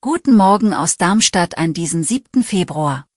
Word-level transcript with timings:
Guten 0.00 0.36
Morgen 0.36 0.72
aus 0.72 0.96
Darmstadt 0.96 1.58
an 1.58 1.74
diesem 1.74 2.04
7. 2.04 2.44
Februar. 2.44 3.08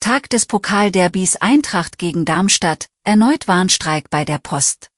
Tag 0.00 0.30
des 0.30 0.46
Pokalderbys 0.46 1.36
Eintracht 1.36 1.98
gegen 1.98 2.24
Darmstadt, 2.24 2.88
erneut 3.04 3.46
Warnstreik 3.46 4.08
bei 4.08 4.24
der 4.24 4.38
Post. 4.38 4.90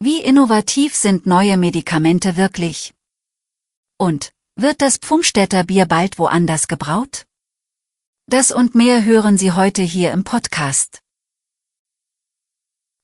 Wie 0.00 0.20
innovativ 0.20 0.96
sind 0.96 1.26
neue 1.26 1.56
Medikamente 1.58 2.36
wirklich? 2.36 2.92
Und, 3.98 4.32
wird 4.56 4.82
das 4.82 4.96
Pfumstädter 4.96 5.62
Bier 5.62 5.86
bald 5.86 6.18
woanders 6.18 6.66
gebraut? 6.66 7.26
Das 8.26 8.50
und 8.50 8.74
mehr 8.74 9.04
hören 9.04 9.38
Sie 9.38 9.52
heute 9.52 9.82
hier 9.82 10.10
im 10.10 10.24
Podcast. 10.24 11.02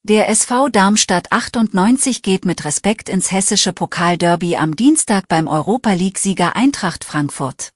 Der 0.07 0.29
SV 0.29 0.69
Darmstadt 0.69 1.33
98 1.33 2.21
geht 2.21 2.45
mit 2.45 2.67
Respekt 2.67 3.09
ins 3.09 3.33
hessische 3.33 3.73
Pokalderby 3.73 4.55
am 4.55 4.77
Dienstag 4.77 5.29
beim 5.29 5.49
Europa 5.49 5.95
League-Sieger 5.95 6.57
Eintracht 6.57 7.05
Frankfurt. 7.05 7.71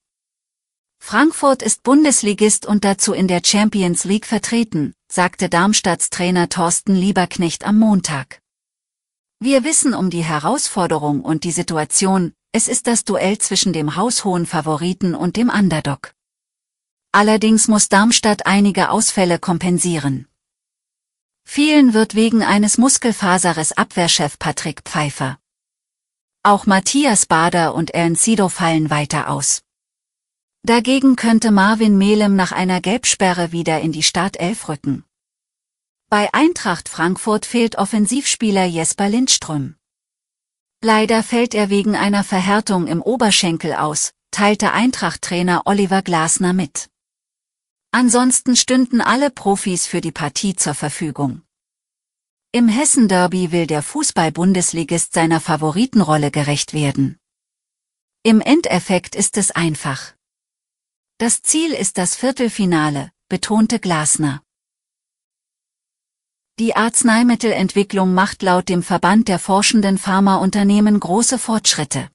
Frankfurt 1.02 1.62
ist 1.62 1.84
Bundesligist 1.84 2.66
und 2.66 2.84
dazu 2.84 3.14
in 3.14 3.28
der 3.28 3.40
Champions 3.42 4.04
League 4.04 4.26
vertreten, 4.26 4.92
sagte 5.10 5.48
Darmstadts 5.48 6.10
Trainer 6.10 6.50
Thorsten 6.50 6.94
Lieberknecht 6.94 7.66
am 7.66 7.78
Montag. 7.78 8.42
Wir 9.40 9.64
wissen 9.64 9.94
um 9.94 10.10
die 10.10 10.22
Herausforderung 10.22 11.22
und 11.22 11.44
die 11.44 11.50
Situation, 11.50 12.34
es 12.52 12.68
ist 12.68 12.88
das 12.88 13.04
Duell 13.04 13.38
zwischen 13.38 13.72
dem 13.72 13.96
haushohen 13.96 14.44
Favoriten 14.44 15.14
und 15.14 15.38
dem 15.38 15.48
Underdog. 15.48 16.12
Allerdings 17.10 17.68
muss 17.68 17.88
Darmstadt 17.88 18.44
einige 18.44 18.90
Ausfälle 18.90 19.38
kompensieren. 19.38 20.28
Vielen 21.50 21.94
wird 21.94 22.14
wegen 22.14 22.42
eines 22.42 22.76
Muskelfaseres 22.76 23.72
Abwehrchef 23.72 24.38
Patrick 24.38 24.82
Pfeiffer. 24.84 25.38
Auch 26.42 26.66
Matthias 26.66 27.24
Bader 27.24 27.74
und 27.74 27.90
Sido 28.16 28.50
fallen 28.50 28.90
weiter 28.90 29.30
aus. 29.30 29.62
Dagegen 30.62 31.16
könnte 31.16 31.50
Marvin 31.50 31.96
Melem 31.96 32.36
nach 32.36 32.52
einer 32.52 32.82
Gelbsperre 32.82 33.50
wieder 33.50 33.80
in 33.80 33.92
die 33.92 34.02
Startelf 34.02 34.68
rücken. 34.68 35.04
Bei 36.10 36.28
Eintracht 36.34 36.86
Frankfurt 36.86 37.46
fehlt 37.46 37.76
Offensivspieler 37.76 38.66
Jesper 38.66 39.08
Lindström. 39.08 39.76
Leider 40.82 41.22
fällt 41.22 41.54
er 41.54 41.70
wegen 41.70 41.96
einer 41.96 42.24
Verhärtung 42.24 42.86
im 42.86 43.00
Oberschenkel 43.00 43.72
aus, 43.72 44.12
teilte 44.30 44.72
Eintracht-Trainer 44.72 45.62
Oliver 45.64 46.02
Glasner 46.02 46.52
mit. 46.52 46.90
Ansonsten 48.00 48.54
stünden 48.54 49.00
alle 49.00 49.28
Profis 49.28 49.88
für 49.88 50.00
die 50.00 50.12
Partie 50.12 50.54
zur 50.54 50.74
Verfügung. 50.74 51.42
Im 52.52 52.68
Hessen-Derby 52.68 53.50
will 53.50 53.66
der 53.66 53.82
Fußball-Bundesligist 53.82 55.14
seiner 55.14 55.40
Favoritenrolle 55.40 56.30
gerecht 56.30 56.74
werden. 56.74 57.18
Im 58.22 58.40
Endeffekt 58.40 59.16
ist 59.16 59.36
es 59.36 59.50
einfach. 59.50 60.14
Das 61.18 61.42
Ziel 61.42 61.72
ist 61.72 61.98
das 61.98 62.14
Viertelfinale, 62.14 63.10
betonte 63.28 63.80
Glasner. 63.80 64.44
Die 66.60 66.76
Arzneimittelentwicklung 66.76 68.14
macht 68.14 68.44
laut 68.44 68.68
dem 68.68 68.84
Verband 68.84 69.26
der 69.26 69.40
forschenden 69.40 69.98
Pharmaunternehmen 69.98 71.00
große 71.00 71.36
Fortschritte. 71.36 72.08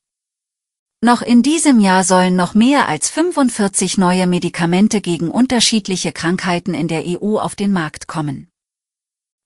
Noch 1.03 1.21
in 1.21 1.43
diesem 1.43 1.81
Jahr 1.81 2.05
sollen 2.05 2.37
noch 2.37 2.53
mehr 2.53 2.87
als 2.87 3.09
45 3.09 3.97
neue 3.97 4.25
Medikamente 4.25 5.01
gegen 5.01 5.29
unterschiedliche 5.29 6.13
Krankheiten 6.13 6.73
in 6.73 6.87
der 6.87 7.03
EU 7.05 7.39
auf 7.39 7.57
den 7.57 7.73
Markt 7.73 8.07
kommen. 8.07 8.47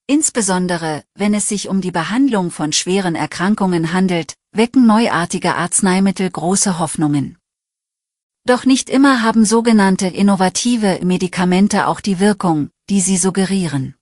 Insbesondere, 0.06 1.04
wenn 1.16 1.34
es 1.34 1.48
sich 1.48 1.68
um 1.68 1.82
die 1.82 1.90
Behandlung 1.90 2.52
von 2.52 2.74
schweren 2.74 3.16
Erkrankungen 3.16 3.92
handelt, 3.92 4.36
wecken 4.52 4.86
neuartige 4.86 5.56
Arzneimittel 5.56 6.30
große 6.30 6.78
Hoffnungen. 6.78 7.40
Doch 8.46 8.66
nicht 8.66 8.88
immer 8.88 9.24
haben 9.24 9.44
sogenannte 9.44 10.06
innovative 10.06 11.00
Medikamente 11.04 11.88
auch 11.88 12.02
die 12.02 12.20
Wirkung, 12.20 12.70
die 12.88 13.02
sie 13.02 13.18
suggerieren. 13.18 13.96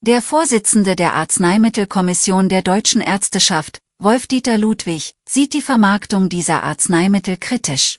Der 0.00 0.22
Vorsitzende 0.22 0.96
der 0.96 1.12
Arzneimittelkommission 1.12 2.48
der 2.48 2.62
Deutschen 2.62 3.02
Ärzteschaft, 3.02 3.82
Wolf-Dieter 3.98 4.58
Ludwig, 4.58 5.14
sieht 5.26 5.54
die 5.54 5.62
Vermarktung 5.62 6.28
dieser 6.28 6.62
Arzneimittel 6.62 7.38
kritisch. 7.38 7.98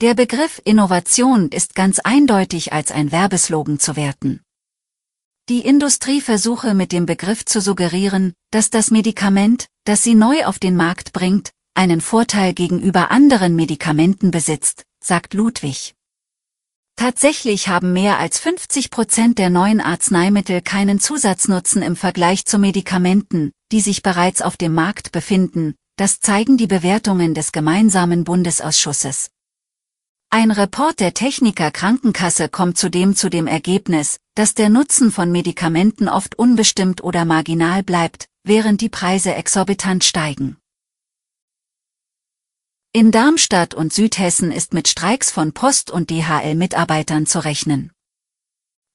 Der 0.00 0.14
Begriff 0.14 0.62
Innovation 0.64 1.50
ist 1.50 1.74
ganz 1.74 1.98
eindeutig 1.98 2.72
als 2.72 2.92
ein 2.92 3.12
Werbeslogan 3.12 3.78
zu 3.78 3.94
werten. 3.96 4.40
Die 5.50 5.60
Industrie 5.60 6.22
versuche 6.22 6.72
mit 6.72 6.92
dem 6.92 7.04
Begriff 7.04 7.44
zu 7.44 7.60
suggerieren, 7.60 8.32
dass 8.50 8.70
das 8.70 8.90
Medikament, 8.90 9.68
das 9.84 10.02
sie 10.02 10.14
neu 10.14 10.46
auf 10.46 10.58
den 10.58 10.76
Markt 10.76 11.12
bringt, 11.12 11.50
einen 11.74 12.00
Vorteil 12.00 12.54
gegenüber 12.54 13.10
anderen 13.10 13.54
Medikamenten 13.54 14.30
besitzt, 14.30 14.84
sagt 15.04 15.34
Ludwig. 15.34 15.95
Tatsächlich 16.96 17.68
haben 17.68 17.92
mehr 17.92 18.18
als 18.18 18.38
50 18.38 18.90
Prozent 18.90 19.38
der 19.38 19.50
neuen 19.50 19.82
Arzneimittel 19.82 20.62
keinen 20.62 20.98
Zusatznutzen 20.98 21.82
im 21.82 21.94
Vergleich 21.94 22.46
zu 22.46 22.58
Medikamenten, 22.58 23.52
die 23.70 23.80
sich 23.80 24.02
bereits 24.02 24.40
auf 24.40 24.56
dem 24.56 24.72
Markt 24.72 25.12
befinden, 25.12 25.74
das 25.96 26.20
zeigen 26.20 26.56
die 26.56 26.66
Bewertungen 26.66 27.34
des 27.34 27.52
gemeinsamen 27.52 28.24
Bundesausschusses. 28.24 29.30
Ein 30.30 30.50
Report 30.50 30.98
der 30.98 31.14
Techniker 31.14 31.70
Krankenkasse 31.70 32.48
kommt 32.48 32.78
zudem 32.78 33.14
zu 33.14 33.28
dem 33.28 33.46
Ergebnis, 33.46 34.18
dass 34.34 34.54
der 34.54 34.70
Nutzen 34.70 35.12
von 35.12 35.30
Medikamenten 35.30 36.08
oft 36.08 36.38
unbestimmt 36.38 37.04
oder 37.04 37.24
marginal 37.26 37.82
bleibt, 37.82 38.26
während 38.42 38.80
die 38.80 38.88
Preise 38.88 39.34
exorbitant 39.34 40.02
steigen. 40.02 40.56
In 42.96 43.10
Darmstadt 43.10 43.74
und 43.74 43.92
Südhessen 43.92 44.50
ist 44.50 44.72
mit 44.72 44.88
Streiks 44.88 45.30
von 45.30 45.52
Post- 45.52 45.90
und 45.90 46.08
DHL-Mitarbeitern 46.08 47.26
zu 47.26 47.44
rechnen. 47.44 47.92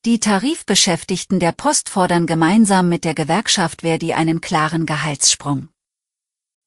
Die 0.05 0.19
Tarifbeschäftigten 0.19 1.39
der 1.39 1.51
Post 1.51 1.87
fordern 1.87 2.25
gemeinsam 2.25 2.89
mit 2.89 3.05
der 3.05 3.13
Gewerkschaft 3.13 3.81
Verdi 3.81 4.13
einen 4.13 4.41
klaren 4.41 4.87
Gehaltssprung. 4.87 5.69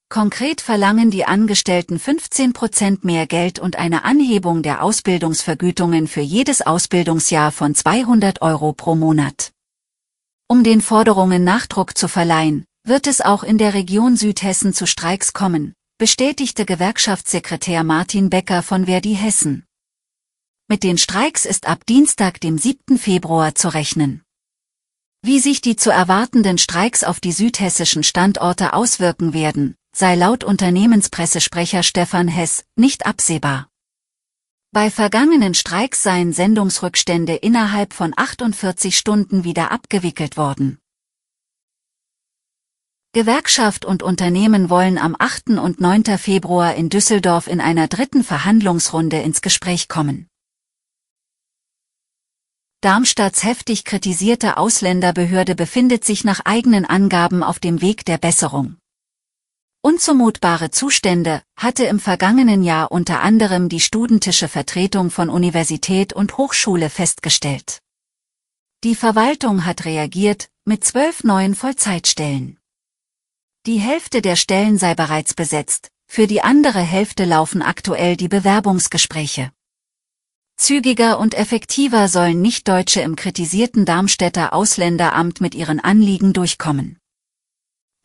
Konkret 0.08 0.60
verlangen 0.60 1.10
die 1.10 1.24
Angestellten 1.24 1.98
15 1.98 2.52
Prozent 2.52 3.02
mehr 3.02 3.26
Geld 3.26 3.58
und 3.58 3.74
eine 3.74 4.04
Anhebung 4.04 4.62
der 4.62 4.80
Ausbildungsvergütungen 4.84 6.06
für 6.06 6.20
jedes 6.20 6.62
Ausbildungsjahr 6.62 7.50
von 7.50 7.74
200 7.74 8.42
Euro 8.42 8.72
pro 8.74 8.94
Monat. 8.94 9.50
Um 10.46 10.62
den 10.62 10.80
Forderungen 10.80 11.42
Nachdruck 11.42 11.98
zu 11.98 12.06
verleihen, 12.06 12.64
wird 12.84 13.08
es 13.08 13.20
auch 13.20 13.42
in 13.42 13.58
der 13.58 13.74
Region 13.74 14.16
Südhessen 14.16 14.72
zu 14.72 14.86
Streiks 14.86 15.32
kommen, 15.32 15.74
bestätigte 15.98 16.64
Gewerkschaftssekretär 16.64 17.84
Martin 17.84 18.28
Becker 18.28 18.64
von 18.64 18.86
Verdi 18.86 19.14
Hessen. 19.14 19.64
Mit 20.66 20.82
den 20.82 20.98
Streiks 20.98 21.44
ist 21.44 21.68
ab 21.68 21.86
Dienstag, 21.86 22.40
dem 22.40 22.58
7. 22.58 22.98
Februar 22.98 23.54
zu 23.54 23.72
rechnen. 23.72 24.22
Wie 25.22 25.38
sich 25.38 25.60
die 25.60 25.76
zu 25.76 25.90
erwartenden 25.90 26.58
Streiks 26.58 27.04
auf 27.04 27.20
die 27.20 27.30
südhessischen 27.30 28.02
Standorte 28.02 28.72
auswirken 28.72 29.34
werden, 29.34 29.76
sei 29.94 30.16
laut 30.16 30.42
Unternehmenspressesprecher 30.42 31.84
Stefan 31.84 32.26
Hess 32.26 32.64
nicht 32.74 33.06
absehbar. 33.06 33.68
Bei 34.72 34.90
vergangenen 34.90 35.54
Streiks 35.54 36.02
seien 36.02 36.32
Sendungsrückstände 36.32 37.36
innerhalb 37.36 37.92
von 37.92 38.12
48 38.16 38.98
Stunden 38.98 39.44
wieder 39.44 39.70
abgewickelt 39.70 40.36
worden. 40.36 40.80
Gewerkschaft 43.14 43.84
und 43.84 44.02
Unternehmen 44.02 44.70
wollen 44.70 44.98
am 44.98 45.14
8. 45.16 45.50
und 45.50 45.80
9. 45.80 46.18
Februar 46.18 46.74
in 46.74 46.88
Düsseldorf 46.88 47.46
in 47.46 47.60
einer 47.60 47.86
dritten 47.86 48.24
Verhandlungsrunde 48.24 49.20
ins 49.20 49.40
Gespräch 49.40 49.86
kommen. 49.86 50.26
Darmstadts 52.80 53.44
heftig 53.44 53.84
kritisierte 53.84 54.56
Ausländerbehörde 54.56 55.54
befindet 55.54 56.04
sich 56.04 56.24
nach 56.24 56.40
eigenen 56.44 56.84
Angaben 56.84 57.44
auf 57.44 57.60
dem 57.60 57.80
Weg 57.80 58.04
der 58.04 58.18
Besserung. 58.18 58.78
Unzumutbare 59.80 60.72
Zustände 60.72 61.40
hatte 61.56 61.84
im 61.84 62.00
vergangenen 62.00 62.64
Jahr 62.64 62.90
unter 62.90 63.20
anderem 63.20 63.68
die 63.68 63.80
studentische 63.80 64.48
Vertretung 64.48 65.12
von 65.12 65.30
Universität 65.30 66.12
und 66.14 66.36
Hochschule 66.36 66.90
festgestellt. 66.90 67.78
Die 68.82 68.96
Verwaltung 68.96 69.64
hat 69.64 69.84
reagiert 69.84 70.48
mit 70.64 70.82
zwölf 70.82 71.22
neuen 71.22 71.54
Vollzeitstellen. 71.54 72.58
Die 73.66 73.78
Hälfte 73.78 74.20
der 74.20 74.36
Stellen 74.36 74.76
sei 74.76 74.94
bereits 74.94 75.32
besetzt, 75.32 75.88
für 76.06 76.26
die 76.26 76.42
andere 76.42 76.80
Hälfte 76.80 77.24
laufen 77.24 77.62
aktuell 77.62 78.14
die 78.14 78.28
Bewerbungsgespräche. 78.28 79.52
Zügiger 80.58 81.18
und 81.18 81.32
effektiver 81.32 82.08
sollen 82.08 82.42
Nichtdeutsche 82.42 83.00
im 83.00 83.16
kritisierten 83.16 83.86
Darmstädter 83.86 84.52
Ausländeramt 84.52 85.40
mit 85.40 85.54
ihren 85.54 85.80
Anliegen 85.80 86.34
durchkommen. 86.34 86.98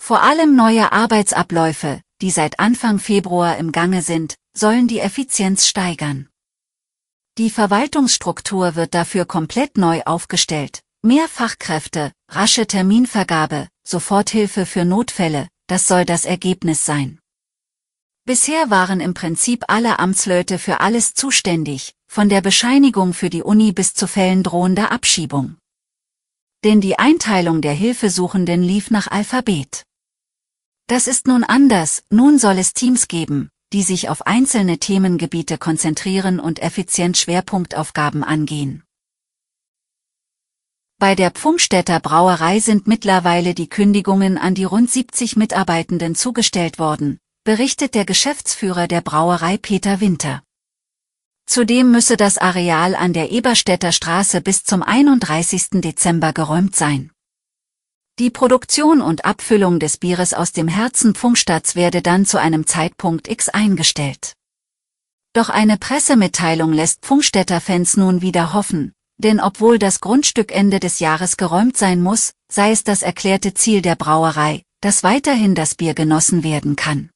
Vor 0.02 0.22
allem 0.24 0.56
neue 0.56 0.94
Arbeitsabläufe, 0.94 2.02
die 2.22 2.32
seit 2.32 2.62
Anfang 2.62 2.98
Februar 2.98 3.58
im 3.58 3.74
Gange 3.74 4.02
sind, 4.02 4.36
sollen 4.54 4.88
die 4.88 5.00
Effizienz 5.00 5.68
steigern. 5.68 6.30
Die 7.38 7.50
Verwaltungsstruktur 7.50 8.76
wird 8.76 8.94
dafür 8.94 9.26
komplett 9.26 9.78
neu 9.78 10.04
aufgestellt. 10.06 10.84
Mehr 11.02 11.30
Fachkräfte, 11.30 12.12
rasche 12.30 12.68
Terminvergabe, 12.68 13.70
Soforthilfe 13.88 14.66
für 14.66 14.84
Notfälle, 14.84 15.48
das 15.68 15.88
soll 15.88 16.04
das 16.04 16.26
Ergebnis 16.26 16.84
sein. 16.84 17.20
Bisher 18.26 18.70
waren 18.70 19.00
im 19.00 19.14
Prinzip 19.14 19.64
alle 19.70 20.00
Amtsleute 20.00 20.60
für 20.60 20.82
alles 20.82 21.14
zuständig, 21.14 21.94
von 22.12 22.28
der 22.28 22.42
Bescheinigung 22.42 23.14
für 23.14 23.30
die 23.30 23.44
Uni 23.44 23.72
bis 23.72 23.94
zu 23.94 24.08
Fällen 24.08 24.44
drohender 24.44 24.92
Abschiebung. 24.92 25.56
Denn 26.66 26.82
die 26.82 27.00
Einteilung 27.00 27.62
der 27.62 27.72
Hilfesuchenden 27.72 28.62
lief 28.62 28.92
nach 28.92 29.08
Alphabet. 29.08 29.86
Das 30.88 31.08
ist 31.08 31.28
nun 31.28 31.46
anders, 31.46 32.04
nun 32.10 32.40
soll 32.40 32.58
es 32.58 32.74
Teams 32.74 33.08
geben, 33.08 33.50
die 33.72 33.84
sich 33.84 34.10
auf 34.10 34.28
einzelne 34.28 34.80
Themengebiete 34.80 35.58
konzentrieren 35.58 36.42
und 36.42 36.62
effizient 36.62 37.18
Schwerpunktaufgaben 37.18 38.26
angehen. 38.26 38.84
Bei 41.00 41.16
der 41.16 41.32
Pfungstädter 41.32 42.02
Brauerei 42.02 42.60
sind 42.60 42.86
mittlerweile 42.86 43.54
die 43.54 43.70
Kündigungen 43.70 44.38
an 44.38 44.54
die 44.54 44.66
rund 44.66 44.92
70 44.92 45.38
Mitarbeitenden 45.38 46.14
zugestellt 46.14 46.78
worden, 46.78 47.20
berichtet 47.46 47.96
der 47.96 48.04
Geschäftsführer 48.04 48.86
der 48.90 49.00
Brauerei 49.00 49.58
Peter 49.58 50.02
Winter. 50.02 50.44
Zudem 51.46 51.92
müsse 51.92 52.18
das 52.18 52.38
Areal 52.38 52.96
an 52.96 53.14
der 53.14 53.32
Eberstädter 53.32 53.94
Straße 53.94 54.42
bis 54.42 54.66
zum 54.66 54.84
31. 54.84 55.82
Dezember 55.82 56.34
geräumt 56.34 56.76
sein. 56.76 57.12
Die 58.20 58.30
Produktion 58.30 59.00
und 59.00 59.24
Abfüllung 59.24 59.80
des 59.80 59.96
Bieres 59.96 60.34
aus 60.34 60.52
dem 60.52 60.68
Herzen 60.68 61.16
Pfungstadts 61.16 61.78
werde 61.78 62.02
dann 62.02 62.26
zu 62.26 62.38
einem 62.42 62.68
Zeitpunkt 62.68 63.30
X 63.30 63.48
eingestellt. 63.48 64.34
Doch 65.32 65.48
eine 65.48 65.78
Pressemitteilung 65.78 66.74
lässt 66.74 67.04
Pfungstädter 67.04 67.62
Fans 67.62 67.96
nun 67.96 68.22
wieder 68.22 68.52
hoffen, 68.52 68.92
denn 69.20 69.40
obwohl 69.40 69.78
das 69.78 70.02
Grundstück 70.02 70.52
Ende 70.52 70.80
des 70.80 71.00
Jahres 71.00 71.38
geräumt 71.38 71.78
sein 71.78 72.02
muss, 72.02 72.34
sei 72.52 72.72
es 72.72 72.84
das 72.84 73.04
erklärte 73.04 73.54
Ziel 73.54 73.82
der 73.82 73.96
Brauerei, 73.96 74.64
dass 74.82 75.04
weiterhin 75.04 75.54
das 75.56 75.76
Bier 75.76 75.94
genossen 75.94 76.44
werden 76.44 76.76
kann. 76.76 77.12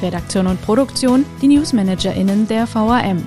Redaktion 0.03 0.47
und 0.47 0.63
Produktion 0.63 1.27
die 1.43 1.49
NewsmanagerInnen 1.49 2.49
der 2.49 2.67
VAM. 2.67 3.27